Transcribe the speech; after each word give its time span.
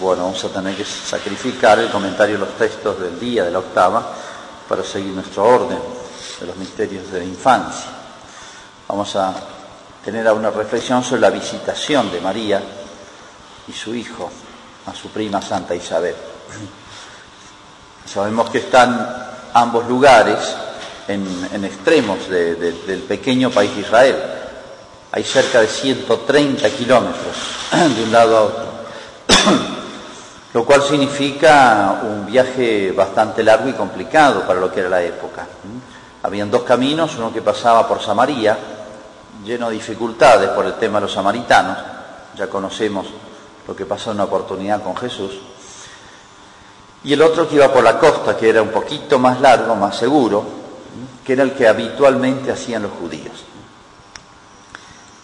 Bueno, 0.00 0.22
vamos 0.22 0.44
a 0.44 0.48
tener 0.48 0.76
que 0.76 0.84
sacrificar 0.84 1.80
el 1.80 1.90
comentario 1.90 2.36
de 2.36 2.46
los 2.46 2.56
textos 2.56 3.00
del 3.00 3.18
día, 3.18 3.42
de 3.42 3.50
la 3.50 3.58
octava, 3.58 4.14
para 4.68 4.84
seguir 4.84 5.12
nuestro 5.12 5.42
orden 5.42 5.78
de 6.38 6.46
los 6.46 6.54
misterios 6.56 7.10
de 7.10 7.18
la 7.18 7.24
infancia. 7.24 7.90
Vamos 8.86 9.16
a 9.16 9.34
tener 10.04 10.30
una 10.30 10.50
reflexión 10.50 11.02
sobre 11.02 11.22
la 11.22 11.30
visitación 11.30 12.12
de 12.12 12.20
María 12.20 12.62
y 13.66 13.72
su 13.72 13.92
hijo 13.92 14.30
a 14.86 14.94
su 14.94 15.08
prima 15.08 15.42
Santa 15.42 15.74
Isabel. 15.74 16.14
Sabemos 18.06 18.50
que 18.50 18.58
están 18.58 19.26
ambos 19.52 19.88
lugares 19.88 20.54
en, 21.08 21.64
extremos 21.64 22.28
del 22.28 23.04
pequeño 23.08 23.50
país 23.50 23.74
de 23.74 23.80
Israel. 23.80 24.16
Hay 25.10 25.24
cerca 25.24 25.60
de 25.60 25.66
130 25.66 26.70
kilómetros 26.70 27.36
de 27.72 28.02
un 28.04 28.12
lado 28.12 28.36
a 28.36 28.42
otro, 28.42 29.77
lo 30.54 30.64
cual 30.64 30.82
significa 30.82 32.00
un 32.02 32.24
viaje 32.24 32.92
bastante 32.92 33.42
largo 33.42 33.68
y 33.68 33.74
complicado 33.74 34.46
para 34.46 34.60
lo 34.60 34.72
que 34.72 34.80
era 34.80 34.88
la 34.88 35.02
época. 35.02 35.46
Habían 36.22 36.50
dos 36.50 36.62
caminos, 36.62 37.16
uno 37.16 37.32
que 37.32 37.42
pasaba 37.42 37.86
por 37.86 38.00
Samaria, 38.00 38.58
lleno 39.44 39.68
de 39.68 39.74
dificultades 39.74 40.50
por 40.50 40.66
el 40.66 40.74
tema 40.74 40.98
de 40.98 41.02
los 41.02 41.12
samaritanos, 41.12 41.78
ya 42.36 42.48
conocemos 42.48 43.06
lo 43.66 43.76
que 43.76 43.86
pasó 43.86 44.10
en 44.10 44.16
una 44.16 44.24
oportunidad 44.24 44.82
con 44.82 44.96
Jesús, 44.96 45.38
y 47.04 47.12
el 47.12 47.22
otro 47.22 47.48
que 47.48 47.54
iba 47.56 47.72
por 47.72 47.84
la 47.84 47.98
costa, 47.98 48.36
que 48.36 48.48
era 48.48 48.60
un 48.60 48.70
poquito 48.70 49.18
más 49.18 49.40
largo, 49.40 49.76
más 49.76 49.96
seguro, 49.96 50.44
que 51.24 51.34
era 51.34 51.44
el 51.44 51.52
que 51.52 51.68
habitualmente 51.68 52.50
hacían 52.50 52.82
los 52.82 52.92
judíos. 52.92 53.44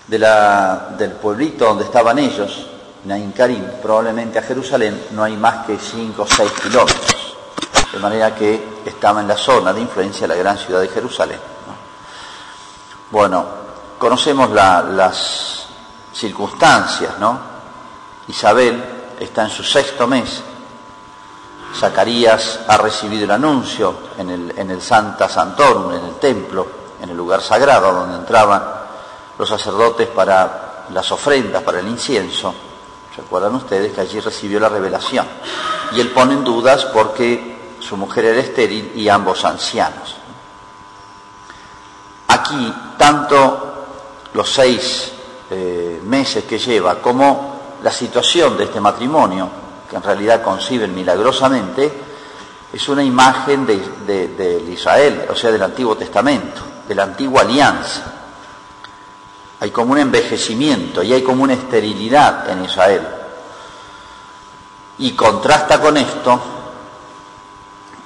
Del 0.07 1.13
pueblito 1.21 1.65
donde 1.65 1.85
estaban 1.85 2.19
ellos, 2.19 2.67
Nain 3.05 3.33
Karim, 3.33 3.65
probablemente 3.83 4.39
a 4.39 4.43
Jerusalén, 4.43 5.09
no 5.11 5.23
hay 5.25 5.37
más 5.37 5.67
que 5.67 5.79
5 5.79 6.23
o 6.23 6.27
6 6.27 6.53
kilómetros, 6.63 7.37
de 7.93 7.99
manera 7.99 8.35
que 8.35 8.81
estaba 8.85 9.21
en 9.21 9.29
la 9.29 9.37
zona 9.37 9.73
de 9.73 9.83
influencia 9.83 10.27
de 10.27 10.35
la 10.35 10.41
gran 10.41 10.57
ciudad 10.59 10.81
de 10.81 10.89
Jerusalén. 10.89 11.41
Bueno, 13.11 13.45
conocemos 13.99 14.51
las 14.51 15.67
circunstancias, 16.15 17.19
¿no? 17.19 17.39
Isabel 18.29 18.83
está 19.21 19.43
en 19.43 19.51
su 19.51 19.63
sexto 19.63 20.07
mes, 20.07 20.43
Zacarías 21.75 22.61
ha 22.69 22.77
recibido 22.77 23.25
el 23.25 23.31
anuncio 23.33 23.95
en 24.17 24.31
el, 24.31 24.55
en 24.57 24.71
el 24.71 24.81
Santa 24.81 25.29
Santorum, 25.29 25.93
en 25.93 26.05
el 26.05 26.15
templo, 26.15 26.67
en 27.03 27.11
el 27.11 27.17
lugar 27.17 27.43
sagrado 27.43 27.93
donde 27.93 28.17
entraban 28.17 28.63
los 29.37 29.49
sacerdotes 29.49 30.09
para 30.09 30.87
las 30.91 31.11
ofrendas, 31.11 31.63
para 31.63 31.81
el 31.81 31.89
incienso. 31.89 32.55
Recuerdan 33.17 33.55
ustedes 33.55 33.93
que 33.93 34.01
allí 34.01 34.21
recibió 34.21 34.59
la 34.61 34.69
revelación. 34.69 35.27
Y 35.93 36.01
él 36.01 36.11
pone 36.11 36.35
en 36.35 36.45
dudas 36.45 36.87
porque 36.87 37.77
su 37.81 37.97
mujer 37.97 38.25
era 38.27 38.41
estéril 38.41 38.93
y 38.95 39.09
ambos 39.09 39.45
ancianos. 39.45 40.17
Aquí, 42.29 42.75
tanto 42.99 43.75
los 44.33 44.51
seis 44.51 45.13
eh, 45.51 46.01
meses 46.05 46.45
que 46.45 46.59
lleva 46.59 46.97
como 46.97 47.77
la 47.83 47.91
situación 47.91 48.57
de 48.57 48.65
este 48.65 48.81
matrimonio 48.81 49.49
que 49.89 49.97
en 49.97 50.03
realidad 50.03 50.43
conciben 50.43 50.95
milagrosamente, 50.95 51.93
es 52.73 52.89
una 52.89 53.05
imagen 53.05 53.67
de, 53.67 54.65
Israel, 54.73 55.27
o 55.31 55.35
sea, 55.35 55.53
del 55.53 55.63
Antiguo 55.63 55.97
Testamento, 55.97 56.63
de 56.89 56.95
la 56.95 57.05
antigua 57.05 57.43
alianza. 57.43 58.14
Hay 59.65 59.71
como 59.71 59.93
un 59.93 59.99
envejecimiento 59.99 61.03
y 61.03 61.15
hay 61.15 61.23
como 61.23 61.43
una 61.43 61.55
esterilidad 61.55 62.51
en 62.51 62.67
Israel. 62.67 63.01
Y 64.99 65.13
contrasta 65.13 65.81
con 65.81 65.97
esto 65.97 66.39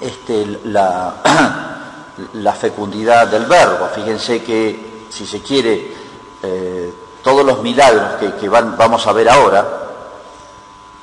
este, 0.01 0.61
la, 0.67 1.15
fecundidad 2.61 3.27
del 3.27 3.47
verbo. 3.47 3.89
Fíjense 3.93 4.41
que, 4.45 5.07
si 5.11 5.27
se 5.27 5.43
quiere, 5.43 5.97
eh, 6.45 6.95
todos 7.25 7.45
los 7.45 7.61
milagros 7.61 8.13
que, 8.39 8.49
vamos 8.49 9.05
a 9.09 9.13
ver 9.13 9.29
ahora, 9.29 9.67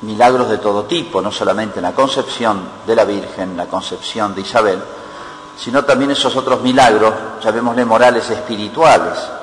milagros 0.04 0.48
de 0.48 0.60
todo 0.60 0.86
tipo, 0.86 1.22
no 1.22 1.34
solamente 1.34 1.80
en 1.80 1.84
la 1.84 1.94
concepción 1.94 2.62
de 2.88 2.96
la 2.96 3.04
Virgen, 3.04 3.58
la 3.58 3.66
concepción 3.66 4.34
de 4.34 4.40
Isabel, 4.40 4.82
sino 5.58 5.84
también 5.84 6.12
esos 6.12 6.34
otros 6.34 6.62
milagros, 6.62 7.14
llamémosle 7.44 7.84
morales 7.84 8.30
espirituales, 8.30 9.35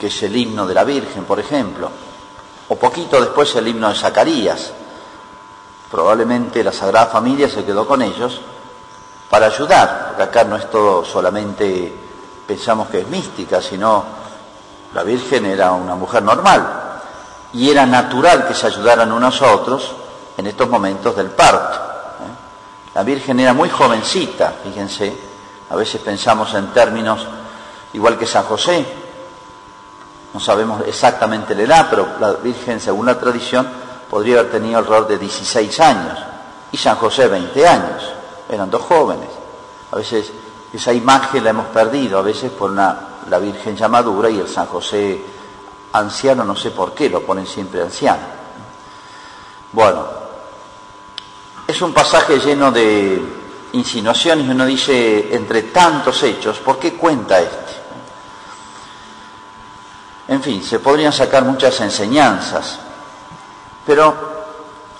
que 0.00 0.06
es 0.06 0.22
el 0.22 0.34
himno 0.34 0.66
de 0.66 0.72
la 0.72 0.82
Virgen, 0.82 1.24
por 1.24 1.38
ejemplo, 1.38 1.90
o 2.68 2.76
poquito 2.76 3.20
después 3.20 3.54
el 3.56 3.68
himno 3.68 3.90
de 3.90 3.94
Zacarías. 3.94 4.72
Probablemente 5.90 6.64
la 6.64 6.72
Sagrada 6.72 7.06
Familia 7.06 7.50
se 7.50 7.64
quedó 7.64 7.86
con 7.86 8.00
ellos 8.00 8.40
para 9.28 9.46
ayudar, 9.46 10.06
porque 10.08 10.22
acá 10.22 10.44
no 10.44 10.56
es 10.56 10.70
todo 10.70 11.04
solamente 11.04 11.92
pensamos 12.46 12.88
que 12.88 13.00
es 13.00 13.08
mística, 13.08 13.60
sino 13.60 14.04
la 14.94 15.02
Virgen 15.02 15.44
era 15.44 15.72
una 15.72 15.94
mujer 15.94 16.22
normal, 16.22 17.02
y 17.52 17.70
era 17.70 17.84
natural 17.84 18.48
que 18.48 18.54
se 18.54 18.68
ayudaran 18.68 19.12
unos 19.12 19.42
a 19.42 19.52
otros 19.52 19.92
en 20.38 20.46
estos 20.46 20.68
momentos 20.68 21.14
del 21.14 21.28
parto. 21.28 21.76
¿eh? 21.76 22.94
La 22.94 23.02
Virgen 23.02 23.38
era 23.38 23.52
muy 23.52 23.68
jovencita, 23.68 24.54
fíjense, 24.64 25.14
a 25.68 25.76
veces 25.76 26.00
pensamos 26.00 26.54
en 26.54 26.68
términos 26.68 27.26
igual 27.92 28.16
que 28.16 28.26
San 28.26 28.44
José, 28.44 28.99
no 30.32 30.40
sabemos 30.40 30.82
exactamente 30.86 31.54
la 31.54 31.62
edad, 31.62 31.86
pero 31.90 32.06
la 32.20 32.32
Virgen, 32.32 32.80
según 32.80 33.06
la 33.06 33.18
tradición, 33.18 33.68
podría 34.08 34.40
haber 34.40 34.52
tenido 34.52 34.78
alrededor 34.78 35.08
de 35.08 35.18
16 35.18 35.80
años 35.80 36.18
y 36.72 36.76
San 36.76 36.96
José 36.96 37.28
20 37.28 37.66
años, 37.66 38.02
eran 38.48 38.70
dos 38.70 38.82
jóvenes. 38.82 39.28
A 39.92 39.96
veces 39.96 40.30
esa 40.72 40.92
imagen 40.92 41.42
la 41.42 41.50
hemos 41.50 41.66
perdido, 41.66 42.18
a 42.18 42.22
veces 42.22 42.50
por 42.52 42.70
la 42.70 43.38
Virgen 43.40 43.76
ya 43.76 43.88
madura 43.88 44.30
y 44.30 44.38
el 44.38 44.48
San 44.48 44.66
José 44.66 45.20
anciano, 45.92 46.44
no 46.44 46.56
sé 46.56 46.70
por 46.70 46.92
qué, 46.92 47.08
lo 47.08 47.22
ponen 47.22 47.46
siempre 47.46 47.82
anciano. 47.82 48.22
Bueno, 49.72 50.04
es 51.66 51.80
un 51.82 51.92
pasaje 51.92 52.38
lleno 52.38 52.70
de 52.70 53.22
insinuaciones 53.72 54.48
uno 54.48 54.66
dice, 54.66 55.34
entre 55.34 55.62
tantos 55.64 56.22
hechos, 56.24 56.58
¿por 56.58 56.78
qué 56.78 56.94
cuenta 56.94 57.40
este? 57.40 57.69
En 60.30 60.40
fin, 60.40 60.62
se 60.62 60.78
podrían 60.78 61.12
sacar 61.12 61.44
muchas 61.44 61.80
enseñanzas, 61.80 62.78
pero 63.84 64.14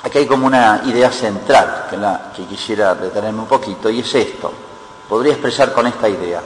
aquí 0.02 0.18
hay 0.18 0.26
como 0.26 0.44
una 0.44 0.82
idea 0.86 1.12
central 1.12 1.86
que, 2.34 2.46
quisiera 2.46 2.96
detenerme 2.96 3.42
un 3.42 3.46
poquito 3.46 3.88
y 3.88 4.00
es 4.00 4.12
esto. 4.12 4.52
Podría 5.08 5.34
expresar 5.34 5.72
con 5.72 5.86
esta 5.86 6.08
idea, 6.08 6.42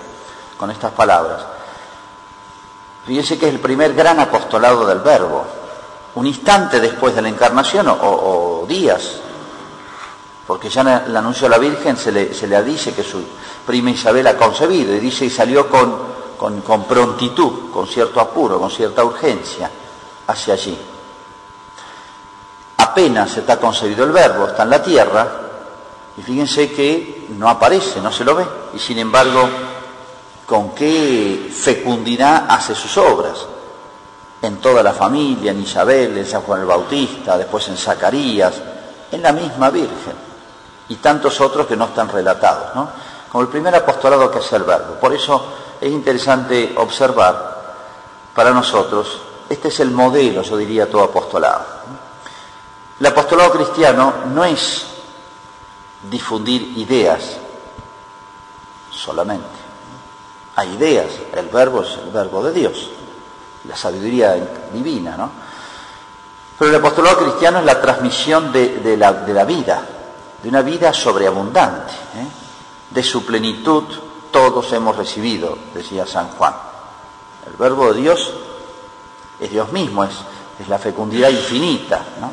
con 0.58 0.70
estas 0.70 0.92
palabras. 0.92 1.40
Fíjense 3.06 3.38
que 3.38 3.48
es 3.48 3.54
el 3.54 3.60
primer 3.60 3.94
gran 3.94 4.20
apostolado 4.20 4.86
del 4.86 4.98
verbo. 4.98 5.46
Un 6.16 6.26
instante 6.26 6.78
después 6.78 7.14
de 7.14 7.22
la 7.22 7.30
encarnación 7.30 7.86
o, 7.88 8.66
días, 8.68 9.12
porque 10.46 10.68
ya 10.68 10.82
en 10.82 10.88
el 10.88 11.16
anuncio 11.16 11.46
a 11.46 11.50
la 11.50 11.58
Virgen 11.58 11.96
se 11.96 12.12
le, 12.12 12.34
se 12.34 12.46
le 12.46 12.62
dice 12.62 12.92
que 12.92 13.02
su 13.02 13.24
prima 13.66 13.90
Isabel 13.90 14.26
ha 14.26 14.36
concebido 14.36 14.94
y 14.94 15.00
dice 15.00 15.24
y 15.24 15.30
salió 15.30 15.70
con, 15.70 16.13
con, 16.36 16.84
prontitud, 16.84 17.70
con 17.72 17.86
cierto 17.86 18.20
apuro, 18.20 18.58
con 18.58 18.70
cierta 18.70 19.04
urgencia 19.04 19.70
hacia 20.26 20.54
allí. 20.54 20.78
Apenas 22.76 23.36
está 23.36 23.58
concebido 23.58 24.04
el 24.04 24.12
verbo, 24.12 24.46
está 24.46 24.62
en 24.64 24.70
la 24.70 24.82
tierra, 24.82 25.28
y 26.16 26.22
fíjense 26.22 26.72
que 26.72 27.26
no 27.30 27.48
aparece, 27.48 28.00
no 28.00 28.12
se 28.12 28.24
lo 28.24 28.34
ve, 28.34 28.46
y 28.74 28.78
sin 28.78 28.98
embargo 28.98 29.48
con 30.46 30.74
qué 30.74 31.50
fecundidad 31.52 32.46
hace 32.48 32.74
sus 32.74 32.96
obras. 32.98 33.46
En 34.42 34.58
toda 34.58 34.82
la 34.82 34.92
familia, 34.92 35.52
en 35.52 35.62
Isabel, 35.62 36.18
en 36.18 36.26
San 36.26 36.42
Juan 36.42 36.60
el 36.60 36.66
Bautista, 36.66 37.38
después 37.38 37.66
en 37.68 37.78
Zacarías, 37.78 38.54
en 39.10 39.22
la 39.22 39.32
misma 39.32 39.70
Virgen, 39.70 40.14
y 40.88 40.96
tantos 40.96 41.40
otros 41.40 41.66
que 41.66 41.76
no 41.76 41.86
están 41.86 42.08
relatados, 42.10 42.74
¿no? 42.74 42.90
Como 43.32 43.42
el 43.42 43.48
primer 43.48 43.74
apostolado 43.74 44.30
que 44.30 44.38
hace 44.38 44.56
el 44.56 44.64
verbo. 44.64 44.94
Por 45.00 45.14
eso 45.14 45.53
es 45.86 45.92
interesante 45.92 46.74
observar 46.76 47.74
para 48.34 48.50
nosotros, 48.50 49.20
este 49.48 49.68
es 49.68 49.80
el 49.80 49.90
modelo, 49.90 50.42
yo 50.42 50.56
diría, 50.56 50.90
todo 50.90 51.04
apostolado. 51.04 51.64
El 52.98 53.06
apostolado 53.06 53.52
cristiano 53.52 54.14
no 54.32 54.44
es 54.44 54.86
difundir 56.10 56.78
ideas 56.78 57.38
solamente 58.90 59.64
hay 60.56 60.74
ideas, 60.74 61.06
el 61.34 61.48
verbo 61.48 61.82
es 61.82 61.98
el 61.98 62.10
verbo 62.10 62.42
de 62.44 62.52
Dios, 62.52 62.90
la 63.66 63.76
sabiduría 63.76 64.36
divina, 64.72 65.16
¿no? 65.16 65.30
Pero 66.58 66.70
el 66.70 66.76
apostolado 66.76 67.18
cristiano 67.18 67.58
es 67.58 67.64
la 67.64 67.80
transmisión 67.80 68.52
de, 68.52 68.96
la, 68.96 69.44
vida, 69.44 69.82
de 70.40 70.48
una 70.48 70.62
vida 70.62 70.92
sobreabundante, 70.92 71.92
¿eh? 71.92 72.26
de 72.90 73.02
su 73.02 73.26
plenitud 73.26 73.82
todos 74.34 74.72
hemos 74.72 74.96
recibido, 74.96 75.56
decía 75.72 76.04
San 76.08 76.26
Juan. 76.30 76.52
El 77.46 77.52
verbo 77.52 77.92
de 77.92 78.00
Dios 78.00 78.32
es 79.38 79.48
Dios 79.48 79.70
mismo, 79.70 80.02
es, 80.02 80.10
la 80.66 80.80
fecundidad 80.80 81.28
infinita, 81.28 82.04
¿no? 82.20 82.32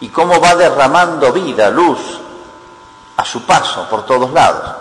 y 0.00 0.10
cómo 0.10 0.38
va 0.40 0.54
derramando 0.54 1.32
vida, 1.32 1.70
luz, 1.70 2.00
a 3.16 3.24
su 3.24 3.46
paso 3.46 3.88
por 3.88 4.04
todos 4.04 4.30
lados. 4.30 4.74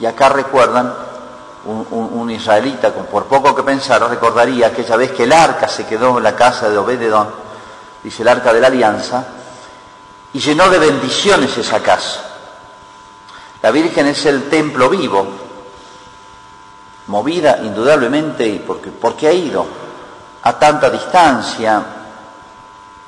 Y 0.00 0.06
acá 0.06 0.30
recuerdan, 0.30 0.92
un, 1.66 2.28
israelita, 2.28 2.92
con 2.92 3.06
por 3.06 3.26
poco 3.26 3.54
que 3.54 3.62
pensara, 3.62 4.08
recordaría 4.08 4.66
aquella 4.66 4.96
vez 4.96 5.12
que 5.12 5.24
el 5.24 5.32
arca 5.32 5.68
se 5.68 5.86
quedó 5.86 6.18
en 6.18 6.24
la 6.24 6.34
casa 6.34 6.68
de 6.68 6.76
Obededón, 6.76 7.28
dice 8.02 8.22
el 8.22 8.28
arca 8.28 8.52
de 8.52 8.60
la 8.60 8.66
alianza, 8.66 9.24
y 10.32 10.40
llenó 10.40 10.68
de 10.70 10.78
bendiciones 10.80 11.56
esa 11.56 11.80
casa. 11.80 12.24
La 13.62 13.70
Virgen 13.70 14.08
es 14.08 14.26
el 14.26 14.48
templo 14.48 14.88
vivo, 14.88 15.47
movida 17.08 17.60
indudablemente 17.62 18.62
porque, 18.66 18.90
porque 18.90 19.28
ha 19.28 19.32
ido 19.32 19.66
a 20.42 20.58
tanta 20.58 20.88
distancia, 20.88 21.82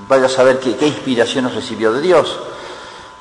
vaya 0.08 0.26
a 0.26 0.28
saber 0.28 0.58
qué, 0.58 0.76
qué 0.76 0.86
inspiración 0.86 1.50
recibió 1.54 1.92
de 1.92 2.00
Dios, 2.00 2.38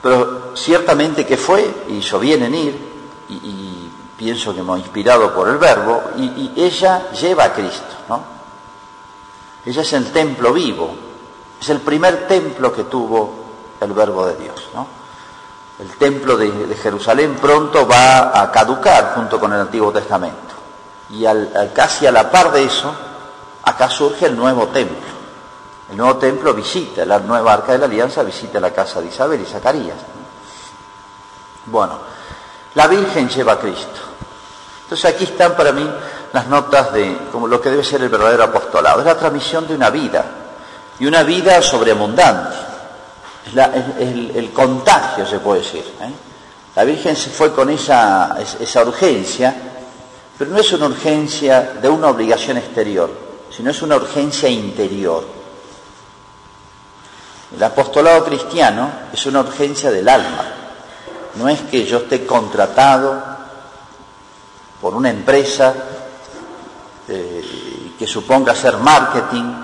pero 0.02 0.54
ciertamente 0.56 1.26
que 1.26 1.38
fue, 1.38 1.86
hizo 1.90 2.20
bien 2.20 2.44
en 2.44 2.56
ir, 2.56 2.90
y, 3.30 3.76
pienso 4.18 4.54
que 4.54 4.60
hemos 4.60 4.80
inspirado 4.80 5.34
por 5.34 5.48
el 5.48 5.58
verbo, 5.58 6.02
y, 6.18 6.24
y, 6.24 6.54
ella 6.58 7.10
lleva 7.12 7.46
a 7.46 7.54
Cristo, 7.54 7.96
¿no? 8.10 8.22
Ella 9.66 9.82
es 9.82 9.94
el 9.94 10.12
templo 10.12 10.52
vivo, 10.52 10.94
es 11.62 11.70
el 11.70 11.80
primer 11.80 12.28
templo 12.28 12.74
que 12.74 12.84
tuvo 12.84 13.34
el 13.80 13.94
verbo 13.94 14.26
de 14.26 14.36
Dios, 14.36 14.70
¿no? 14.74 15.00
El 15.80 15.90
templo 15.92 16.36
de, 16.36 16.76
Jerusalén 16.76 17.38
pronto 17.42 17.88
va 17.88 18.42
a 18.42 18.52
caducar 18.52 19.14
junto 19.16 19.40
con 19.40 19.54
el 19.54 19.62
Antiguo 19.62 19.94
Testamento. 19.94 20.49
Y 21.12 21.26
al, 21.26 21.72
casi 21.74 22.06
a 22.06 22.12
la 22.12 22.30
par 22.30 22.52
de 22.52 22.64
eso, 22.64 22.94
acá 23.64 23.90
surge 23.90 24.28
el 24.28 24.36
nuevo 24.36 24.68
templo. 24.68 25.20
El 25.90 25.98
nuevo 25.98 26.18
templo 26.18 26.54
visita, 26.54 27.04
la 27.06 27.20
nueva 27.20 27.54
arca 27.54 27.72
de 27.72 27.80
la 27.80 27.86
alianza 27.86 28.22
visita 28.24 28.60
la 28.60 28.72
casa 28.72 29.02
de 29.02 29.08
Isabel 29.08 29.42
y 29.42 29.46
Zacarías. 29.46 29.98
Bueno, 31.66 31.98
la 32.76 32.88
Virgen 32.88 33.28
lleva 33.28 33.54
a 33.54 33.60
Cristo. 33.60 34.00
Entonces 34.84 35.14
aquí 35.14 35.24
están 35.24 35.56
para 35.56 35.72
mí 35.72 35.90
las 36.32 36.48
notas 36.48 36.94
de 36.94 37.18
como 37.32 37.48
lo 37.48 37.60
que 37.60 37.70
debe 37.70 37.84
ser 37.84 38.02
el 38.02 38.10
verdadero 38.10 38.44
apostolado. 38.44 39.00
Es 39.00 39.06
la 39.06 39.18
transmisión 39.18 39.68
de 39.68 39.76
una 39.76 39.90
vida, 39.90 40.26
y 41.00 41.06
una 41.06 41.24
vida 41.24 41.62
sobreabundante. 41.62 42.56
El, 43.56 44.52
contagio, 44.54 45.26
se 45.26 45.40
puede 45.40 45.62
decir. 45.62 45.84
¿eh? 46.02 46.12
La 46.76 46.84
Virgen 46.84 47.16
se 47.16 47.30
fue 47.30 47.52
con 47.52 47.70
esa, 47.70 48.38
esa 48.60 48.84
urgencia, 48.84 49.69
pero 50.40 50.52
no 50.52 50.58
es 50.58 50.72
una 50.72 50.86
urgencia 50.86 51.74
de 51.82 51.90
una 51.90 52.08
obligación 52.08 52.56
exterior, 52.56 53.12
sino 53.54 53.72
es 53.72 53.82
una 53.82 53.98
urgencia 53.98 54.48
interior. 54.48 55.28
El 57.54 57.62
apostolado 57.62 58.24
cristiano 58.24 58.90
es 59.12 59.26
una 59.26 59.42
urgencia 59.42 59.92
del 59.92 60.08
alma. 60.08 60.46
No 61.36 61.50
es 61.50 61.60
que 61.64 61.86
yo 61.86 61.98
esté 61.98 62.26
contratado 62.26 63.22
por 64.80 64.96
una 64.96 65.10
empresa 65.10 65.74
eh, 67.10 67.92
que 68.00 68.08
suponga 68.08 68.54
hacer 68.54 68.78
marketing, 68.78 69.56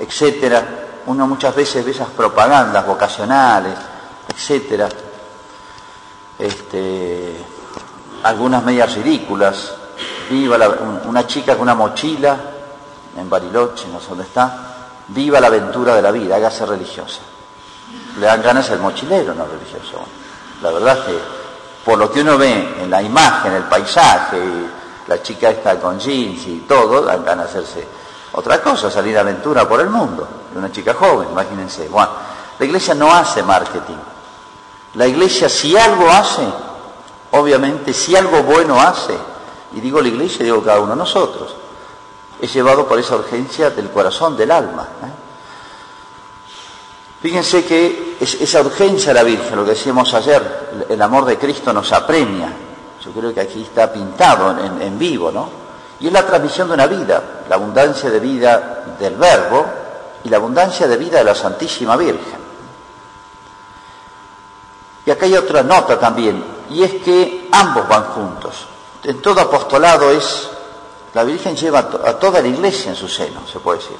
etcétera. 0.00 0.66
Uno 1.06 1.28
muchas 1.28 1.54
veces 1.54 1.84
ve 1.84 1.92
esas 1.92 2.08
propagandas 2.08 2.84
vocacionales, 2.84 3.74
etcétera. 4.34 4.88
Este, 6.40 7.36
algunas 8.24 8.64
medias 8.64 8.96
ridículas. 8.96 9.83
Viva 10.30 10.56
una 11.06 11.26
chica 11.26 11.54
con 11.54 11.62
una 11.62 11.74
mochila 11.74 12.36
en 13.16 13.28
Bariloche, 13.28 13.88
no 13.88 14.00
sé 14.00 14.08
dónde 14.08 14.24
está. 14.24 14.58
Viva 15.08 15.40
la 15.40 15.48
aventura 15.48 15.94
de 15.94 16.02
la 16.02 16.10
vida, 16.10 16.36
hágase 16.36 16.64
religiosa. 16.66 17.20
Le 18.18 18.26
dan 18.26 18.42
ganas 18.42 18.70
el 18.70 18.80
mochilero, 18.80 19.34
no 19.34 19.44
religioso. 19.46 20.00
La 20.62 20.70
verdad 20.70 20.98
es 20.98 21.04
que 21.04 21.18
por 21.84 21.98
lo 21.98 22.10
que 22.10 22.22
uno 22.22 22.38
ve 22.38 22.76
en 22.80 22.90
la 22.90 23.02
imagen, 23.02 23.52
el 23.52 23.64
paisaje, 23.64 24.40
la 25.06 25.22
chica 25.22 25.50
está 25.50 25.78
con 25.78 25.98
jeans 25.98 26.46
y 26.46 26.64
todo, 26.66 27.02
dan 27.02 27.24
ganas 27.24 27.52
de 27.52 27.58
hacerse 27.58 27.88
otra 28.32 28.60
cosa, 28.60 28.90
salir 28.90 29.16
a 29.16 29.20
aventura 29.20 29.68
por 29.68 29.80
el 29.80 29.90
mundo. 29.90 30.26
Una 30.54 30.72
chica 30.72 30.94
joven, 30.94 31.28
imagínense. 31.30 31.88
Bueno, 31.88 32.10
la 32.58 32.64
iglesia 32.64 32.94
no 32.94 33.12
hace 33.12 33.42
marketing. 33.42 33.98
La 34.94 35.06
iglesia 35.06 35.48
si 35.48 35.76
algo 35.76 36.10
hace, 36.10 36.42
obviamente 37.32 37.92
si 37.92 38.16
algo 38.16 38.42
bueno 38.42 38.80
hace, 38.80 39.16
y 39.74 39.80
digo 39.80 40.00
la 40.00 40.08
iglesia, 40.08 40.44
digo 40.44 40.62
cada 40.62 40.80
uno 40.80 40.90
de 40.90 40.98
nosotros, 40.98 41.54
es 42.40 42.52
llevado 42.52 42.86
por 42.86 42.98
esa 42.98 43.16
urgencia 43.16 43.70
del 43.70 43.90
corazón, 43.90 44.36
del 44.36 44.50
alma. 44.50 44.88
¿eh? 45.02 45.24
Fíjense 47.22 47.64
que 47.64 48.18
esa 48.20 48.60
urgencia 48.60 49.08
de 49.08 49.14
la 49.14 49.22
Virgen, 49.22 49.56
lo 49.56 49.64
que 49.64 49.70
decíamos 49.70 50.12
ayer, 50.12 50.86
el 50.88 51.00
amor 51.00 51.24
de 51.24 51.38
Cristo 51.38 51.72
nos 51.72 51.90
apremia. 51.92 52.52
Yo 53.02 53.12
creo 53.12 53.32
que 53.32 53.40
aquí 53.40 53.62
está 53.62 53.90
pintado 53.90 54.54
en, 54.60 54.98
vivo, 54.98 55.32
¿no? 55.32 55.48
Y 56.00 56.08
es 56.08 56.12
la 56.12 56.26
transmisión 56.26 56.68
de 56.68 56.74
una 56.74 56.86
vida, 56.86 57.22
la 57.48 57.54
abundancia 57.54 58.10
de 58.10 58.20
vida 58.20 58.96
del 58.98 59.16
Verbo 59.16 59.64
y 60.22 60.28
la 60.28 60.36
abundancia 60.36 60.86
de 60.86 60.98
vida 60.98 61.18
de 61.18 61.24
la 61.24 61.34
Santísima 61.34 61.96
Virgen. 61.96 62.44
Y 65.06 65.10
acá 65.10 65.24
hay 65.24 65.36
otra 65.36 65.62
nota 65.62 65.98
también, 65.98 66.44
y 66.68 66.82
es 66.82 67.02
que 67.02 67.48
ambos 67.52 67.88
van 67.88 68.04
juntos. 68.04 68.66
En 69.04 69.20
todo 69.20 69.40
apostolado 69.40 70.10
es, 70.10 70.48
la 71.12 71.24
Virgen 71.24 71.54
lleva 71.54 71.80
a 71.80 72.14
toda 72.14 72.40
la 72.40 72.48
iglesia 72.48 72.90
en 72.90 72.96
su 72.96 73.06
seno, 73.06 73.46
se 73.46 73.60
puede 73.60 73.78
decir. 73.78 73.96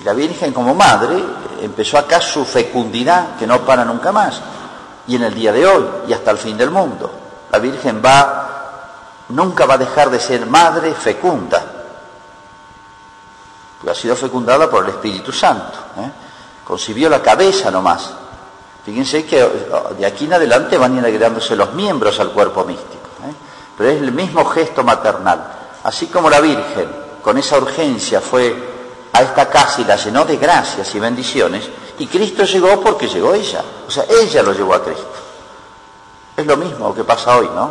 Y 0.00 0.04
la 0.04 0.12
Virgen 0.12 0.52
como 0.52 0.74
madre 0.74 1.22
empezó 1.60 1.98
acá 1.98 2.20
su 2.20 2.44
fecundidad, 2.44 3.36
que 3.36 3.46
no 3.46 3.62
para 3.62 3.84
nunca 3.84 4.12
más, 4.12 4.40
y 5.08 5.16
en 5.16 5.24
el 5.24 5.34
día 5.34 5.52
de 5.52 5.66
hoy, 5.66 5.84
y 6.06 6.12
hasta 6.12 6.30
el 6.30 6.38
fin 6.38 6.56
del 6.56 6.70
mundo. 6.70 7.10
La 7.50 7.58
Virgen 7.58 8.00
va, 8.04 9.24
nunca 9.30 9.66
va 9.66 9.74
a 9.74 9.78
dejar 9.78 10.08
de 10.10 10.20
ser 10.20 10.46
madre 10.46 10.94
fecunda, 10.94 11.64
porque 13.78 13.90
ha 13.90 13.94
sido 13.94 14.14
fecundada 14.14 14.70
por 14.70 14.84
el 14.84 14.90
Espíritu 14.90 15.32
Santo. 15.32 15.78
¿eh? 15.98 16.10
Concibió 16.64 17.08
la 17.08 17.20
cabeza 17.20 17.70
nomás. 17.70 18.10
Fíjense 18.84 19.26
que 19.26 19.44
de 19.98 20.06
aquí 20.06 20.26
en 20.26 20.34
adelante 20.34 20.78
van 20.78 20.96
agregándose 20.98 21.56
los 21.56 21.72
miembros 21.74 22.20
al 22.20 22.30
cuerpo 22.30 22.64
místico. 22.64 23.05
Pero 23.76 23.90
es 23.90 24.02
el 24.02 24.12
mismo 24.12 24.44
gesto 24.44 24.82
maternal. 24.82 25.52
Así 25.84 26.06
como 26.06 26.30
la 26.30 26.40
Virgen, 26.40 26.88
con 27.22 27.36
esa 27.38 27.58
urgencia, 27.58 28.20
fue 28.20 28.54
a 29.12 29.22
esta 29.22 29.48
casa 29.48 29.80
y 29.80 29.84
la 29.84 29.96
llenó 29.96 30.24
de 30.24 30.36
gracias 30.36 30.94
y 30.94 31.00
bendiciones, 31.00 31.68
y 31.98 32.06
Cristo 32.06 32.44
llegó 32.44 32.80
porque 32.80 33.08
llegó 33.08 33.34
ella. 33.34 33.62
O 33.86 33.90
sea, 33.90 34.04
ella 34.08 34.42
lo 34.42 34.52
llevó 34.52 34.74
a 34.74 34.82
Cristo. 34.82 35.12
Es 36.36 36.46
lo 36.46 36.56
mismo 36.56 36.94
que 36.94 37.04
pasa 37.04 37.36
hoy, 37.36 37.48
¿no? 37.54 37.70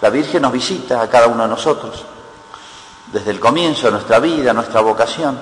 La 0.00 0.10
Virgen 0.10 0.42
nos 0.42 0.52
visita 0.52 1.02
a 1.02 1.08
cada 1.08 1.26
uno 1.26 1.42
de 1.42 1.48
nosotros. 1.48 2.04
Desde 3.12 3.30
el 3.30 3.40
comienzo 3.40 3.86
de 3.86 3.92
nuestra 3.92 4.20
vida, 4.20 4.52
nuestra 4.52 4.80
vocación, 4.80 5.38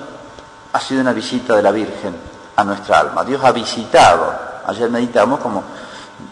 ha 0.73 0.79
sido 0.79 1.01
una 1.01 1.13
visita 1.13 1.55
de 1.55 1.61
la 1.61 1.71
Virgen 1.71 2.15
a 2.55 2.63
nuestra 2.63 2.99
alma. 3.01 3.23
Dios 3.23 3.43
ha 3.43 3.51
visitado. 3.51 4.33
Ayer 4.65 4.89
meditamos 4.89 5.39
como 5.39 5.63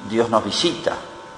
Dios 0.09 0.29
nos 0.29 0.43
visita. 0.43 0.93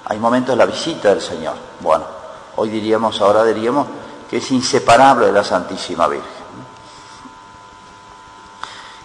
Hay 0.06 0.18
momentos 0.18 0.54
de 0.54 0.56
la 0.56 0.66
visita 0.66 1.10
del 1.10 1.20
Señor. 1.20 1.54
Bueno, 1.80 2.17
hoy 2.58 2.68
diríamos, 2.68 3.20
ahora 3.20 3.44
diríamos 3.44 3.86
que 4.28 4.36
es 4.36 4.50
inseparable 4.50 5.26
de 5.26 5.32
la 5.32 5.44
Santísima 5.44 6.06
Virgen 6.06 6.38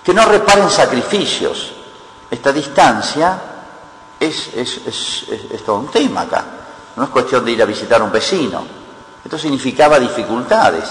que 0.03 0.13
no 0.13 0.25
reparen 0.25 0.69
sacrificios. 0.69 1.71
Esta 2.29 2.51
distancia 2.51 3.39
es, 4.19 4.49
todo 5.65 5.77
un 5.77 5.91
tema 5.91 6.21
acá. 6.21 6.45
No 6.95 7.05
es 7.05 7.09
cuestión 7.09 7.45
de 7.45 7.51
ir 7.51 7.61
a 7.61 7.65
visitar 7.65 8.01
a 8.01 8.03
un 8.03 8.11
vecino. 8.11 8.65
Esto 9.23 9.37
significaba 9.37 9.99
dificultades 9.99 10.83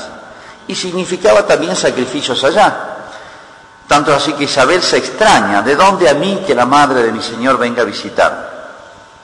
y 0.66 0.74
significaba 0.74 1.46
también 1.46 1.76
sacrificios 1.76 2.42
allá. 2.44 2.88
Tanto 3.86 4.14
así 4.14 4.32
que 4.32 4.44
Isabel 4.44 4.80
se 4.80 4.96
extraña, 4.96 5.60
¿de 5.60 5.76
dónde 5.76 6.08
a 6.08 6.14
mí 6.14 6.42
que 6.46 6.54
la 6.54 6.64
madre 6.64 7.02
de 7.02 7.12
mi 7.12 7.20
Señor 7.20 7.58
venga 7.58 7.82
a 7.82 7.84
visitar? 7.84 8.52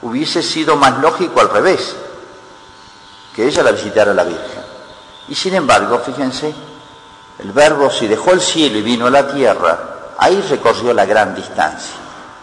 Hubiese 0.03 0.43
sido 0.43 0.77
más 0.77 0.99
lógico 0.99 1.41
al 1.41 1.49
revés, 1.49 1.97
que 3.39 3.47
ella 3.47 3.63
la 3.63 3.71
visitara 3.71 4.11
a 4.11 4.15
la 4.15 4.25
Virgen. 4.25 4.65
Y 5.29 5.35
sin 5.37 5.55
embargo, 5.55 6.01
fíjense, 6.01 6.53
el 7.39 7.53
verbo 7.53 7.89
si 7.89 8.09
dejó 8.09 8.33
el 8.33 8.41
cielo 8.41 8.79
y 8.79 8.83
vino 8.83 9.07
a 9.07 9.11
la 9.11 9.29
tierra, 9.29 9.79
ahí 10.19 10.45
recorrió 10.51 10.93
la 10.93 11.07
gran 11.07 11.37
distancia. 11.37 11.95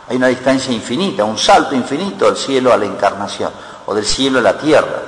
Hay 0.07 0.15
una 0.15 0.27
distancia 0.27 0.71
infinita, 0.71 1.25
un 1.25 1.37
salto 1.37 1.75
infinito 1.75 2.27
del 2.27 2.37
cielo 2.37 2.71
a 2.71 2.77
la 2.77 2.85
encarnación, 2.85 3.51
o 3.85 3.93
del 3.93 4.05
cielo 4.05 4.39
a 4.39 4.41
la 4.41 4.57
tierra, 4.57 5.01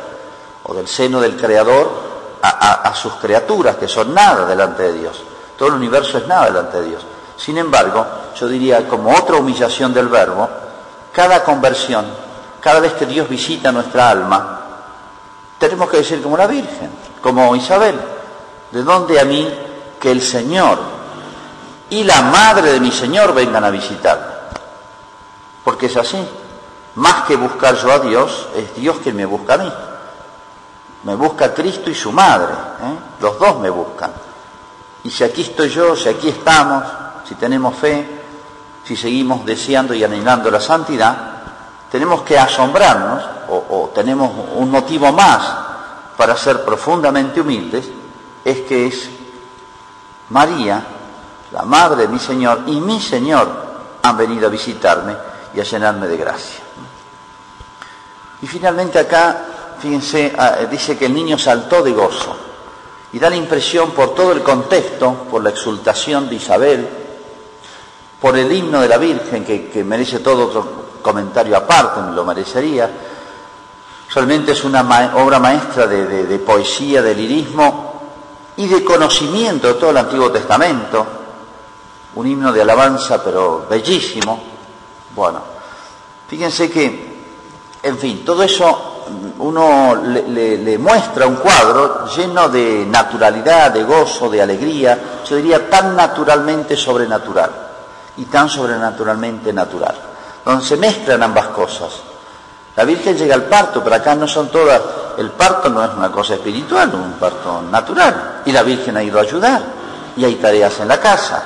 o 0.64 0.74
del 0.74 0.90
seno 0.90 1.22
del 1.22 1.38
Creador 1.38 1.90
a, 2.42 2.94
sus 2.94 3.14
criaturas, 3.14 3.78
que 3.78 3.88
son 3.88 4.14
nada 4.14 4.46
delante 4.46 4.84
de 4.84 4.92
Dios. 4.92 5.24
Todo 5.58 5.70
el 5.70 5.76
universo 5.76 6.18
es 6.18 6.28
nada 6.28 6.48
delante 6.48 6.82
de 6.82 6.90
Dios. 6.90 7.06
Sin 7.38 7.58
embargo, 7.58 8.06
yo 8.38 8.50
diría, 8.50 8.86
como 8.90 9.16
otra 9.16 9.38
humillación 9.38 9.94
del 9.94 10.10
verbo, 10.10 10.50
cada 11.14 11.46
conversión, 11.46 12.06
cada 12.60 12.82
vez 12.82 12.92
que 12.92 13.06
Dios 13.06 13.30
visita 13.30 13.72
nuestra 13.72 14.10
alma, 14.10 14.57
tenemos 15.58 15.90
que 15.90 15.98
decir 15.98 16.22
como 16.22 16.38
la 16.38 16.48
Virgen, 16.48 16.92
como 17.22 17.56
Isabel, 17.56 18.00
¿de 18.72 18.84
dónde 18.84 19.20
a 19.20 19.26
mí 19.26 19.48
que 20.00 20.12
el 20.12 20.22
Señor 20.22 20.98
y 21.90 22.04
la 22.04 22.22
madre 22.22 22.74
de 22.74 22.80
mi 22.80 22.92
Señor 22.92 23.34
vengan 23.34 23.64
a 23.64 23.70
visitar. 23.70 24.36
porque 25.64 25.88
es 25.88 25.98
así. 25.98 26.18
Más 26.96 27.26
que 27.26 27.36
buscar 27.36 27.76
yo 27.76 27.92
a 27.92 28.00
Dios, 28.00 28.48
es 28.56 28.74
Dios 28.76 29.00
quien 29.04 29.18
me 29.18 29.26
busca 29.26 29.56
a 29.56 29.58
mí. 29.58 29.74
Me 31.04 31.14
busca 31.14 31.54
Cristo 31.54 31.90
y 31.90 31.94
su 31.94 32.12
madre, 32.12 32.54
¿eh? 32.54 32.98
los 33.20 33.38
dos 33.38 33.60
me 33.60 33.70
buscan. 33.70 34.12
Y 35.04 35.12
si 35.12 35.26
aquí 35.26 35.42
estoy 35.42 35.70
yo, 35.70 35.94
si 35.96 36.08
aquí 36.08 36.30
estamos, 36.30 36.84
si 37.28 37.36
tenemos 37.36 37.76
fe, 37.76 38.08
si 38.84 38.96
seguimos 38.96 39.46
deseando 39.46 39.94
y 39.94 40.04
anhelando 40.04 40.50
la 40.50 40.62
santidad, 40.62 41.27
tenemos 41.92 42.22
que 42.24 42.38
asombrarnos 42.38 43.24
o, 43.50 43.92
tenemos 43.94 44.32
un 44.56 44.70
motivo 44.70 45.12
más 45.12 45.42
para 46.18 46.36
ser 46.36 46.64
profundamente 46.66 47.42
humildes, 47.42 47.88
es 48.44 48.62
que 48.62 48.88
es 48.88 49.10
María, 50.30 50.84
la 51.52 51.64
madre 51.64 52.04
de 52.04 52.08
mi 52.10 52.20
Señor, 52.20 52.64
y 52.68 52.80
mi 52.82 53.00
Señor 53.00 53.48
han 54.04 54.18
venido 54.18 54.48
a 54.48 54.50
visitarme 54.50 55.16
y 55.54 55.60
a 55.60 55.64
llenarme 55.64 56.08
de 56.08 56.18
gracia. 56.18 56.60
Y 58.42 58.48
finalmente 58.48 59.00
acá, 59.00 59.46
fíjense, 59.80 60.34
ah, 60.38 60.58
dice 60.70 60.98
que 60.98 61.06
el 61.06 61.14
niño 61.14 61.38
saltó 61.38 61.82
de 61.82 61.92
gozo 61.92 62.36
y 63.14 63.20
da 63.20 63.30
la 63.30 63.36
impresión 63.36 63.92
por 63.92 64.14
todo 64.14 64.32
el 64.32 64.44
contexto, 64.44 65.26
por 65.30 65.44
la 65.44 65.50
exultación 65.50 66.30
de 66.30 66.36
Isabel, 66.36 66.90
por 68.20 68.38
el 68.38 68.52
himno 68.52 68.82
de 68.82 68.88
la 68.88 68.98
Virgen, 68.98 69.46
que, 69.46 69.84
merece 69.84 70.20
todo 70.20 70.48
otro 70.48 70.87
comentario 71.08 71.56
aparte, 71.56 72.02
me 72.02 72.12
lo 72.12 72.26
merecería. 72.26 72.92
Realmente 74.14 74.52
es 74.52 74.64
una 74.66 74.82
obra 75.16 75.40
maestra 75.40 75.88
de, 75.88 76.40
poesía, 76.40 77.02
de 77.02 77.16
lirismo 77.16 78.02
y 78.58 78.68
de 78.68 78.84
conocimiento 78.84 79.70
de 79.70 79.74
todo 79.76 79.92
el 79.92 79.98
Antiguo 79.98 80.30
Testamento. 80.30 81.08
Un 82.16 82.28
himno 82.28 82.52
de 82.52 82.62
alabanza, 82.62 83.24
pero 83.24 83.66
bellísimo. 83.70 84.44
Bueno, 85.16 85.40
fíjense 86.28 86.70
que, 86.70 87.24
en 87.84 87.98
fin, 87.98 88.26
todo 88.26 88.44
eso 88.44 89.06
uno 89.40 89.96
le, 89.96 90.78
muestra 90.78 91.26
un 91.26 91.36
cuadro 91.36 92.06
lleno 92.08 92.50
de 92.50 92.86
naturalidad, 92.86 93.72
de 93.72 93.84
gozo, 93.84 94.30
de 94.30 94.42
alegría, 94.42 95.22
yo 95.26 95.38
diría 95.38 95.70
tan 95.70 95.96
naturalmente 95.96 96.76
sobrenatural 96.76 97.68
y 98.18 98.26
tan 98.26 98.50
sobrenaturalmente 98.50 99.54
natural, 99.54 99.96
donde 100.48 100.66
se 100.66 100.78
mezclan 100.78 101.22
ambas 101.22 101.48
cosas. 101.48 101.90
La 102.76 102.86
Virgen 102.86 103.18
llega 103.18 103.36
al 103.36 103.44
parto, 103.44 103.84
pero 103.84 103.98
acá 103.98 104.16
no 104.16 104.28
son 104.28 104.50
todas, 104.50 104.82
el 105.18 105.32
parto 105.32 105.70
no 105.70 105.84
es 105.84 105.92
una 105.94 106.10
cosa 106.10 106.36
espiritual, 106.36 106.88
es 106.88 106.96
un 106.96 107.14
parto 107.14 107.64
natural, 107.64 108.44
y 108.46 108.52
la 108.52 108.64
Virgen 108.64 108.96
ha 108.96 109.04
ido 109.04 109.20
a 109.20 109.24
ayudar, 109.24 109.62
y 110.16 110.24
hay 110.24 110.36
tareas 110.36 110.80
en 110.80 110.88
la 110.88 111.00
casa, 111.02 111.44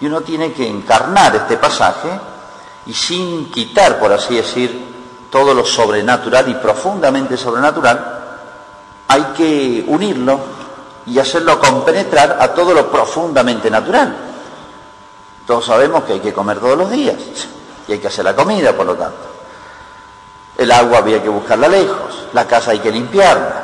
y 0.00 0.06
uno 0.06 0.22
tiene 0.22 0.52
que 0.52 0.66
encarnar 0.66 1.36
este 1.36 1.58
pasaje 1.58 2.08
y 2.86 2.94
sin 2.94 3.50
quitar, 3.50 3.98
por 3.98 4.12
así 4.12 4.36
decir, 4.36 5.28
todo 5.30 5.52
lo 5.52 5.64
sobrenatural 5.64 6.48
y 6.48 6.54
profundamente 6.54 7.36
sobrenatural, 7.36 8.22
hay 9.08 9.22
que 9.36 9.84
unirlo 9.86 10.40
y 11.06 11.18
hacerlo 11.18 11.58
compenetrar 11.58 12.38
a 12.40 12.54
todo 12.54 12.72
lo 12.72 12.90
profundamente 12.90 13.70
natural. 13.70 14.16
Todos 15.46 15.66
sabemos 15.66 16.04
que 16.04 16.14
hay 16.14 16.20
que 16.20 16.32
comer 16.32 16.58
todos 16.58 16.78
los 16.78 16.90
días 16.90 17.16
y 17.86 17.92
hay 17.92 17.98
que 17.98 18.08
hacer 18.08 18.24
la 18.24 18.34
comida, 18.34 18.72
por 18.72 18.86
lo 18.86 18.94
tanto. 18.94 19.26
El 20.56 20.70
agua 20.70 20.98
había 20.98 21.22
que 21.22 21.28
buscarla 21.28 21.68
lejos, 21.68 22.26
la 22.32 22.46
casa 22.46 22.72
hay 22.72 22.78
que 22.78 22.90
limpiarla. 22.90 23.62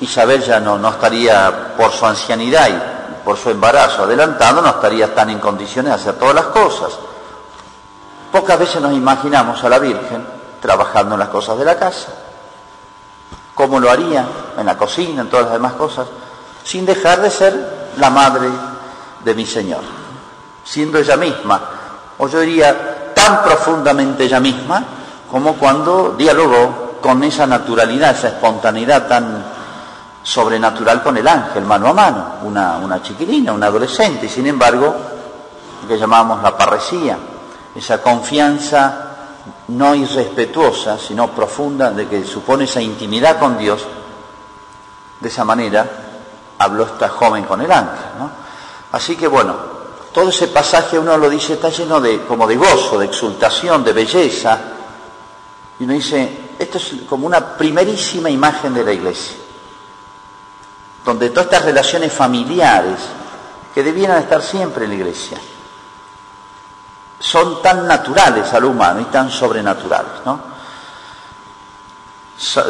Isabel 0.00 0.42
ya 0.42 0.60
no, 0.60 0.78
no 0.78 0.90
estaría 0.90 1.74
por 1.76 1.92
su 1.92 2.04
ancianidad 2.06 2.68
y 2.68 3.24
por 3.24 3.36
su 3.36 3.50
embarazo 3.50 4.02
adelantado, 4.02 4.60
no 4.60 4.68
estaría 4.68 5.14
tan 5.14 5.30
en 5.30 5.38
condiciones 5.38 5.92
de 5.92 6.00
hacer 6.00 6.14
todas 6.14 6.34
las 6.34 6.46
cosas. 6.46 6.98
Pocas 8.30 8.58
veces 8.58 8.80
nos 8.82 8.92
imaginamos 8.92 9.62
a 9.64 9.68
la 9.68 9.78
Virgen 9.78 10.26
trabajando 10.60 11.14
en 11.14 11.20
las 11.20 11.28
cosas 11.28 11.58
de 11.58 11.64
la 11.64 11.78
casa, 11.78 12.08
como 13.54 13.80
lo 13.80 13.90
haría 13.90 14.26
en 14.58 14.66
la 14.66 14.76
cocina, 14.76 15.22
en 15.22 15.30
todas 15.30 15.46
las 15.46 15.54
demás 15.54 15.74
cosas, 15.74 16.06
sin 16.64 16.84
dejar 16.84 17.20
de 17.20 17.30
ser 17.30 17.92
la 17.96 18.10
madre 18.10 18.48
de 19.24 19.34
mi 19.34 19.46
Señor 19.46 19.82
siendo 20.66 20.98
ella 20.98 21.16
misma, 21.16 21.60
o 22.18 22.28
yo 22.28 22.40
diría 22.40 22.85
tan 23.26 23.42
profundamente 23.42 24.22
ella 24.22 24.38
misma, 24.38 24.84
como 25.28 25.54
cuando 25.54 26.14
dialogó 26.16 26.98
con 27.02 27.24
esa 27.24 27.44
naturalidad, 27.44 28.12
esa 28.12 28.28
espontaneidad 28.28 29.08
tan 29.08 29.44
sobrenatural 30.22 31.02
con 31.02 31.16
el 31.16 31.26
ángel, 31.26 31.64
mano 31.64 31.88
a 31.88 31.92
mano, 31.92 32.26
una, 32.42 32.76
una 32.76 33.02
chiquilina, 33.02 33.52
una 33.52 33.66
adolescente, 33.66 34.26
y 34.26 34.28
sin 34.28 34.46
embargo, 34.46 34.94
lo 35.82 35.88
que 35.88 35.98
llamamos 35.98 36.40
la 36.40 36.56
parresía, 36.56 37.18
esa 37.74 38.00
confianza 38.00 39.02
no 39.68 39.96
irrespetuosa, 39.96 40.96
sino 40.96 41.26
profunda, 41.28 41.90
de 41.90 42.06
que 42.06 42.24
supone 42.24 42.62
esa 42.62 42.80
intimidad 42.80 43.40
con 43.40 43.58
Dios, 43.58 43.84
de 45.18 45.28
esa 45.28 45.44
manera 45.44 45.84
habló 46.58 46.84
esta 46.84 47.08
joven 47.08 47.42
con 47.42 47.60
el 47.60 47.72
ángel. 47.72 48.06
Así 48.92 49.16
que 49.16 49.26
bueno, 49.26 49.56
todo 50.16 50.30
ese 50.30 50.48
pasaje 50.48 50.98
uno 50.98 51.18
lo 51.18 51.28
dice, 51.28 51.52
está 51.52 51.68
lleno 51.68 52.00
de, 52.00 52.22
como 52.22 52.46
de 52.46 52.56
gozo, 52.56 52.98
de 52.98 53.04
exultación, 53.04 53.84
de 53.84 53.92
belleza. 53.92 54.58
Y 55.78 55.84
uno 55.84 55.92
dice, 55.92 56.54
esto 56.58 56.78
es 56.78 56.94
como 57.06 57.26
una 57.26 57.54
primerísima 57.54 58.30
imagen 58.30 58.72
de 58.72 58.82
la 58.82 58.94
iglesia, 58.94 59.36
donde 61.04 61.28
todas 61.28 61.44
estas 61.48 61.66
relaciones 61.66 62.14
familiares, 62.14 62.96
que 63.74 63.82
debieran 63.82 64.16
estar 64.16 64.40
siempre 64.40 64.84
en 64.84 64.92
la 64.92 64.96
iglesia, 64.96 65.36
son 67.20 67.60
tan 67.60 67.86
naturales 67.86 68.50
al 68.54 68.64
humano 68.64 69.00
y 69.00 69.04
tan 69.12 69.30
sobrenaturales. 69.30 70.12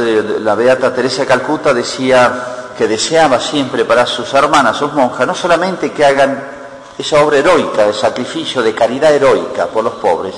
Eh, 0.00 0.38
la 0.40 0.56
beata 0.56 0.92
Teresa 0.92 1.20
de 1.20 1.28
Calcuta 1.28 1.72
decía 1.72 2.72
que 2.76 2.88
deseaba 2.88 3.38
siempre 3.38 3.84
para 3.84 4.04
sus 4.04 4.34
hermanas, 4.34 4.76
sus 4.76 4.92
monjas, 4.92 5.24
no 5.28 5.34
solamente 5.36 5.92
que 5.92 6.04
hagan 6.04 6.55
esa 6.98 7.22
obra 7.22 7.38
heroica 7.38 7.86
de 7.86 7.92
sacrificio, 7.92 8.62
de 8.62 8.74
caridad 8.74 9.12
heroica 9.12 9.66
por 9.66 9.84
los 9.84 9.94
pobres, 9.94 10.34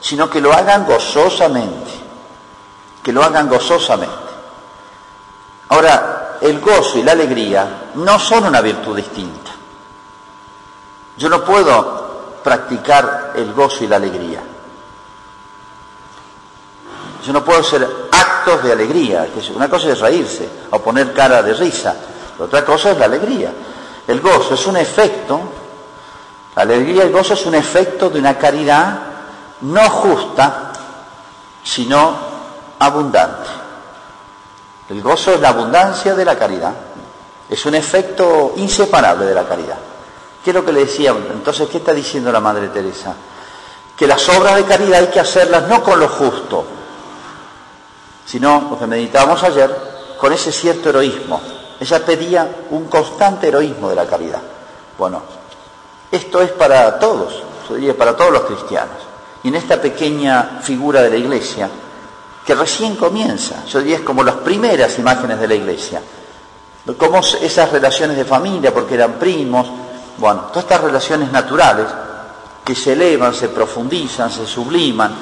sino 0.00 0.28
que 0.28 0.40
lo 0.40 0.52
hagan 0.52 0.84
gozosamente, 0.84 1.90
que 3.02 3.12
lo 3.12 3.22
hagan 3.22 3.48
gozosamente. 3.48 4.14
Ahora, 5.68 6.38
el 6.40 6.60
gozo 6.60 6.98
y 6.98 7.02
la 7.02 7.12
alegría 7.12 7.90
no 7.94 8.18
son 8.18 8.44
una 8.44 8.60
virtud 8.60 8.96
distinta. 8.96 9.52
Yo 11.16 11.28
no 11.28 11.44
puedo 11.44 12.40
practicar 12.42 13.32
el 13.36 13.52
gozo 13.52 13.84
y 13.84 13.86
la 13.86 13.96
alegría. 13.96 14.42
Yo 17.24 17.32
no 17.32 17.44
puedo 17.44 17.60
hacer 17.60 17.88
actos 18.10 18.64
de 18.64 18.72
alegría, 18.72 19.28
una 19.54 19.70
cosa 19.70 19.90
es 19.90 20.00
reírse 20.00 20.48
o 20.70 20.80
poner 20.80 21.12
cara 21.12 21.42
de 21.42 21.54
risa, 21.54 21.94
otra 22.38 22.64
cosa 22.64 22.90
es 22.90 22.98
la 22.98 23.04
alegría. 23.04 23.52
El 24.08 24.20
gozo 24.20 24.54
es 24.54 24.66
un 24.66 24.76
efecto 24.76 25.40
la 26.54 26.62
alegría 26.62 27.04
y 27.04 27.06
el 27.06 27.12
gozo 27.12 27.34
es 27.34 27.46
un 27.46 27.54
efecto 27.54 28.10
de 28.10 28.18
una 28.18 28.36
caridad 28.36 29.00
no 29.62 29.88
justa, 29.88 30.72
sino 31.62 32.14
abundante. 32.78 33.48
El 34.88 35.00
gozo 35.00 35.32
es 35.32 35.40
la 35.40 35.50
abundancia 35.50 36.14
de 36.14 36.24
la 36.24 36.36
caridad. 36.36 36.74
Es 37.48 37.64
un 37.64 37.74
efecto 37.74 38.54
inseparable 38.56 39.26
de 39.26 39.34
la 39.34 39.44
caridad. 39.44 39.78
¿Qué 40.44 40.50
es 40.50 40.54
lo 40.54 40.64
que 40.64 40.72
le 40.72 40.80
decía? 40.80 41.10
Entonces, 41.10 41.68
¿qué 41.68 41.78
está 41.78 41.94
diciendo 41.94 42.32
la 42.32 42.40
Madre 42.40 42.68
Teresa? 42.68 43.14
Que 43.96 44.06
las 44.06 44.28
obras 44.28 44.56
de 44.56 44.64
caridad 44.64 45.00
hay 45.00 45.06
que 45.06 45.20
hacerlas 45.20 45.68
no 45.68 45.82
con 45.82 46.00
lo 46.00 46.08
justo, 46.08 46.64
sino, 48.26 48.68
lo 48.70 48.78
que 48.78 48.86
meditábamos 48.86 49.42
ayer, 49.44 49.70
con 50.18 50.32
ese 50.32 50.50
cierto 50.50 50.88
heroísmo. 50.88 51.40
Ella 51.78 52.04
pedía 52.04 52.48
un 52.70 52.86
constante 52.86 53.48
heroísmo 53.48 53.88
de 53.88 53.96
la 53.96 54.06
caridad. 54.06 54.40
Bueno, 54.98 55.22
esto 56.12 56.42
es 56.42 56.50
para 56.52 56.98
todos, 56.98 57.42
yo 57.66 57.74
diría 57.74 57.96
para 57.96 58.14
todos 58.14 58.30
los 58.30 58.42
cristianos. 58.42 58.98
Y 59.42 59.48
en 59.48 59.54
esta 59.54 59.80
pequeña 59.80 60.60
figura 60.62 61.00
de 61.00 61.08
la 61.08 61.16
iglesia, 61.16 61.68
que 62.44 62.54
recién 62.54 62.96
comienza, 62.96 63.64
yo 63.64 63.78
diría 63.80 63.96
es 63.96 64.02
como 64.02 64.22
las 64.22 64.36
primeras 64.36 64.98
imágenes 64.98 65.40
de 65.40 65.48
la 65.48 65.54
iglesia, 65.54 66.02
como 66.98 67.20
esas 67.20 67.72
relaciones 67.72 68.16
de 68.18 68.26
familia, 68.26 68.74
porque 68.74 68.94
eran 68.94 69.14
primos, 69.14 69.66
bueno, 70.18 70.42
todas 70.48 70.64
estas 70.64 70.82
relaciones 70.82 71.32
naturales 71.32 71.86
que 72.62 72.74
se 72.74 72.92
elevan, 72.92 73.32
se 73.32 73.48
profundizan, 73.48 74.30
se 74.30 74.46
subliman, 74.46 75.14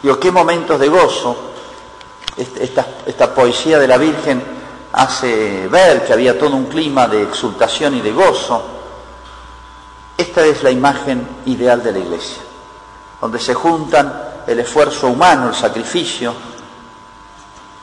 digo, 0.00 0.20
qué 0.20 0.30
momentos 0.30 0.78
de 0.78 0.88
gozo, 0.88 1.36
esta, 2.36 2.86
esta 3.04 3.34
poesía 3.34 3.80
de 3.80 3.88
la 3.88 3.96
Virgen 3.96 4.40
hace 4.92 5.66
ver 5.66 6.06
que 6.06 6.12
había 6.12 6.38
todo 6.38 6.54
un 6.54 6.66
clima 6.66 7.08
de 7.08 7.24
exultación 7.24 7.96
y 7.96 8.00
de 8.00 8.12
gozo, 8.12 8.77
esta 10.18 10.44
es 10.44 10.64
la 10.64 10.70
imagen 10.70 11.26
ideal 11.46 11.82
de 11.82 11.92
la 11.92 11.98
iglesia, 12.00 12.42
donde 13.20 13.38
se 13.38 13.54
juntan 13.54 14.12
el 14.48 14.58
esfuerzo 14.58 15.06
humano, 15.06 15.48
el 15.48 15.54
sacrificio 15.54 16.34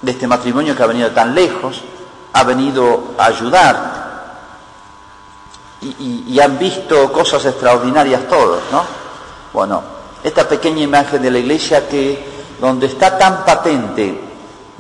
de 0.02 0.12
este 0.12 0.28
matrimonio 0.28 0.76
que 0.76 0.84
ha 0.84 0.88
venido 0.88 1.10
tan 1.12 1.34
lejos, 1.34 1.82
ha 2.34 2.44
venido 2.44 3.16
a 3.18 3.26
ayudar 3.28 4.06
y, 5.82 6.40
han 6.40 6.58
visto 6.60 7.12
cosas 7.12 7.46
extraordinarias 7.46 8.28
todos, 8.28 8.62
¿no? 8.72 8.84
Bueno, 9.54 9.82
esta 10.24 10.48
pequeña 10.48 10.82
imagen 10.82 11.22
de 11.22 11.32
la 11.32 11.40
iglesia 11.40 11.88
que 11.88 12.36
donde 12.60 12.88
está 12.88 13.18
tan 13.18 13.46
patente 13.46 14.20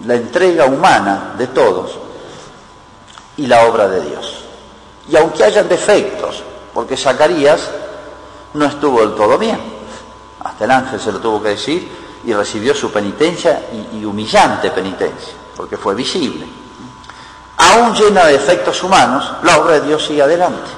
la 0.06 0.16
entrega 0.16 0.66
humana 0.66 1.36
de 1.38 1.48
todos 1.48 1.92
y 3.38 3.48
la 3.48 3.66
obra 3.66 3.88
de 3.88 4.02
Dios. 4.02 4.44
Y 5.10 5.16
aunque 5.16 5.44
hayan 5.44 5.70
defectos, 5.70 6.25
porque 6.75 6.98
Zacarías 6.98 7.72
no 8.53 8.65
estuvo 8.65 9.00
del 9.00 9.15
todo 9.15 9.38
bien, 9.38 9.58
hasta 10.44 10.65
el 10.65 10.72
ángel 10.72 11.00
se 11.00 11.13
lo 11.13 11.20
tuvo 11.20 11.41
que 11.41 11.50
decir 11.50 11.89
y 12.25 12.34
recibió 12.34 12.75
su 12.75 12.91
penitencia 12.91 13.67
y, 13.94 14.03
humillante 14.03 14.70
penitencia, 14.72 15.34
porque 15.55 15.77
fue 15.77 15.96
visible. 15.96 16.46
Aún 17.58 17.94
llena 17.94 18.25
de 18.25 18.34
defectos 18.34 18.84
humanos, 18.84 19.36
la 19.44 19.58
obra 19.58 19.75
de 19.75 19.88
Dios 19.88 20.05
sigue 20.05 20.22
adelante. 20.22 20.70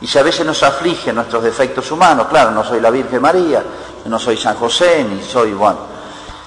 Y 0.00 0.08
si 0.08 0.18
a 0.18 0.24
veces 0.24 0.44
nos 0.44 0.64
aflige 0.64 1.12
nuestros 1.12 1.44
defectos 1.44 1.88
humanos, 1.92 2.26
claro, 2.28 2.50
no 2.50 2.64
soy 2.64 2.80
la 2.80 2.90
Virgen 2.90 3.22
María, 3.22 3.62
no 4.06 4.18
soy 4.18 4.36
San 4.36 4.56
José, 4.56 5.06
ni 5.08 5.22
soy, 5.22 5.52
bueno, 5.52 5.78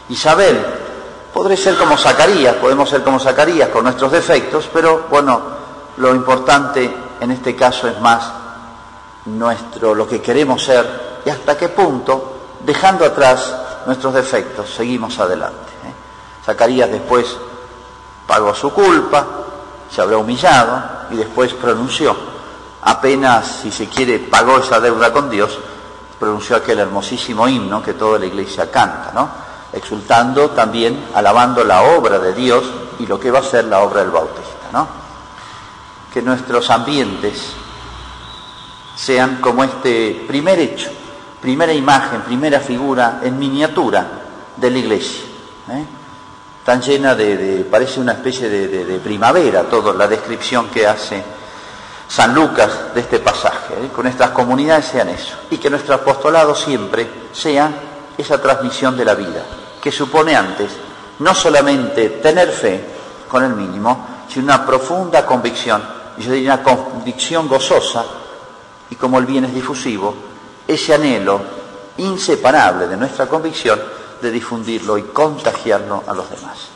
Isabel, 0.10 0.60
podré 1.34 1.56
ser 1.56 1.78
como 1.78 1.98
Zacarías, 1.98 2.56
podemos 2.56 2.90
ser 2.90 3.02
como 3.02 3.18
Zacarías 3.18 3.70
con 3.70 3.86
nuestros 3.86 4.12
defectos, 4.12 4.70
pero 4.74 5.06
bueno, 5.10 5.42
lo 5.98 6.14
importante 6.14 6.94
en 7.22 7.32
este 7.32 7.56
caso 7.56 7.88
es 7.88 7.98
más 8.02 8.43
nuestro, 9.26 9.96
lo 9.96 10.08
que 10.08 10.22
queremos 10.22 10.64
ser 10.64 11.22
y 11.26 11.30
hasta 11.30 11.58
qué 11.58 11.70
punto, 11.70 12.58
dejando 12.66 13.06
atrás 13.06 13.56
nuestros 13.86 14.14
defectos, 14.14 14.74
seguimos 14.74 15.20
adelante. 15.20 15.72
¿eh? 15.86 15.94
Zacarías 16.46 16.92
después 16.92 17.38
pagó 18.28 18.54
su 18.54 18.72
culpa, 18.72 19.26
se 19.90 20.02
habrá 20.02 20.18
humillado 20.18 20.82
y 21.12 21.16
después 21.16 21.54
pronunció, 21.54 22.16
apenas, 22.82 23.60
si 23.62 23.72
se 23.72 23.88
quiere, 23.88 24.20
pagó 24.20 24.58
esa 24.58 24.80
deuda 24.80 25.12
con 25.14 25.30
Dios, 25.30 25.58
pronunció 26.20 26.56
aquel 26.56 26.80
hermosísimo 26.80 27.48
himno 27.48 27.82
que 27.82 27.94
toda 27.94 28.20
la 28.20 28.26
iglesia 28.26 28.72
canta, 28.72 29.12
¿no? 29.14 29.30
Exultando 29.72 30.52
también, 30.52 31.08
alabando 31.14 31.64
la 31.64 31.82
obra 31.82 32.20
de 32.20 32.34
Dios 32.34 32.64
y 33.00 33.08
lo 33.08 33.20
que 33.20 33.32
va 33.32 33.40
a 33.40 33.44
ser 33.44 33.66
la 33.66 33.80
obra 33.80 34.02
del 34.02 34.12
Bautista, 34.12 34.70
¿no? 34.72 34.88
Que 36.14 36.22
nuestros 36.22 36.70
ambientes 36.70 37.56
sean 38.96 39.38
como 39.42 39.64
este 39.64 40.24
primer 40.28 40.60
hecho, 40.60 40.90
primera 41.42 41.74
imagen, 41.74 42.22
primera 42.22 42.60
figura 42.60 43.20
en 43.24 43.38
miniatura 43.38 44.08
de 44.56 44.72
la 44.72 44.78
iglesia. 44.78 45.24
¿eh? 45.70 45.86
Tan 46.64 46.82
llena 46.82 47.16
de, 47.16 47.68
parece 47.70 48.00
una 48.00 48.14
especie 48.14 48.50
de, 48.50 49.00
primavera, 49.00 49.64
toda 49.64 49.94
la 49.94 50.08
descripción 50.08 50.70
que 50.70 50.88
hace 50.88 51.22
San 52.08 52.34
Lucas 52.34 52.94
de 52.94 53.02
este 53.02 53.20
pasaje, 53.20 53.74
¿eh? 53.74 53.90
con 53.94 54.04
nuestras 54.04 54.30
comunidades 54.30 54.86
sean 54.86 55.10
eso, 55.10 55.36
y 55.50 55.58
que 55.58 55.70
nuestro 55.70 55.96
apostolado 55.96 56.56
siempre 56.56 57.08
sea 57.34 57.72
esa 58.18 58.42
transmisión 58.42 58.96
de 58.96 59.06
la 59.06 59.16
vida, 59.16 59.44
que 59.82 59.92
supone 59.92 60.36
antes 60.36 60.72
no 61.20 61.34
solamente 61.36 62.10
tener 62.10 62.50
fe 62.52 62.86
con 63.28 63.44
el 63.44 63.54
mínimo, 63.54 64.08
sino 64.30 64.46
una 64.46 64.66
profunda 64.66 65.26
convicción, 65.26 65.84
y 66.18 66.22
yo 66.22 66.32
diría 66.32 66.54
una 66.54 66.64
convicción 66.64 67.48
gozosa 67.48 68.06
y 68.90 68.96
como 68.96 69.20
el 69.20 69.26
bien 69.26 69.46
es 69.46 69.54
difusivo, 69.54 70.16
ese 70.68 70.94
anhelo 70.94 71.42
inseparable 71.98 72.88
de 72.88 72.98
nuestra 72.98 73.28
convicción 73.28 73.80
de 74.22 74.32
difundirlo 74.32 74.98
y 74.98 75.04
contagiarlo 75.04 76.04
a 76.08 76.14
los 76.14 76.30
demás. 76.30 76.73